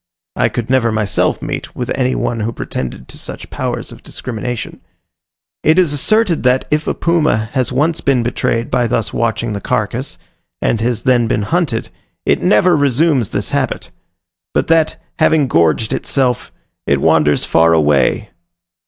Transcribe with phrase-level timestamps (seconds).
[0.35, 4.81] I could never myself meet with any one who pretended to such powers of discrimination.
[5.63, 9.61] It is asserted that, if a puma has once been betrayed by thus watching the
[9.61, 10.17] carcass,
[10.59, 11.89] and has then been hunted,
[12.25, 13.91] it never resumes this habit;
[14.55, 16.51] but that, having gorged itself,
[16.87, 18.31] it wanders far away.